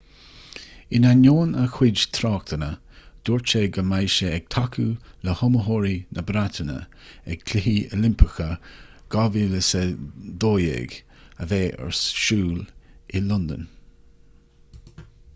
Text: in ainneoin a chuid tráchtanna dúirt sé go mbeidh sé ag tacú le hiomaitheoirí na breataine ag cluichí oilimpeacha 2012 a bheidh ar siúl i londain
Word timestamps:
in 0.99 1.03
ainneoin 1.07 1.51
a 1.63 1.65
chuid 1.73 1.99
tráchtanna 2.19 2.69
dúirt 3.29 3.51
sé 3.53 3.61
go 3.75 3.83
mbeidh 3.89 4.13
sé 4.13 4.29
ag 4.37 4.47
tacú 4.55 4.85
le 5.27 5.35
hiomaitheoirí 5.41 5.91
na 6.17 6.23
breataine 6.31 6.79
ag 7.35 7.45
cluichí 7.51 7.75
oilimpeacha 7.99 8.49
2012 9.19 10.99
a 11.45 11.49
bheidh 11.53 11.79
ar 11.89 11.95
siúl 12.01 12.59
i 13.21 13.25
londain 13.29 13.71